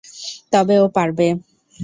তবে 0.53 0.75
ও 0.79 0.95
পারবে! 0.95 1.27